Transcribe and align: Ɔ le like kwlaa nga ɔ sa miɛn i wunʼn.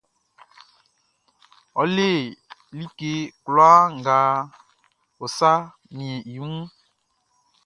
Ɔ 1.79 1.83
le 1.95 2.07
like 2.79 3.11
kwlaa 3.43 3.81
nga 3.97 4.15
ɔ 5.23 5.25
sa 5.37 5.51
miɛn 5.95 6.21
i 6.33 6.35
wunʼn. 6.41 6.67